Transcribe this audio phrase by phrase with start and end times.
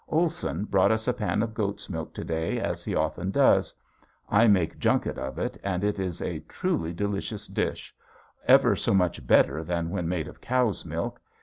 [0.07, 3.75] Olson brought us a pan of goat's milk to day, as he often does.
[4.27, 7.93] I make junket of it and it is a truly delicious dish,
[8.47, 11.21] ever so much better than when made of cow's milk.